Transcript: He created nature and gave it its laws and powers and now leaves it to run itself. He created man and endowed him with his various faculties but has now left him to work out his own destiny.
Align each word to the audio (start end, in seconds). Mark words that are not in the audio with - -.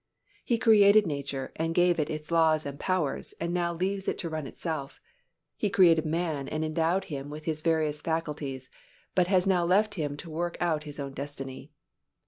He 0.43 0.57
created 0.57 1.05
nature 1.05 1.51
and 1.57 1.75
gave 1.75 1.99
it 1.99 2.09
its 2.09 2.31
laws 2.31 2.65
and 2.65 2.79
powers 2.79 3.35
and 3.39 3.53
now 3.53 3.71
leaves 3.71 4.07
it 4.07 4.17
to 4.17 4.29
run 4.29 4.47
itself. 4.47 4.99
He 5.55 5.69
created 5.69 6.07
man 6.07 6.47
and 6.47 6.65
endowed 6.65 7.03
him 7.03 7.29
with 7.29 7.45
his 7.45 7.61
various 7.61 8.01
faculties 8.01 8.67
but 9.13 9.27
has 9.27 9.45
now 9.45 9.63
left 9.63 9.93
him 9.93 10.17
to 10.17 10.29
work 10.31 10.57
out 10.59 10.85
his 10.85 10.99
own 10.99 11.13
destiny. 11.13 11.71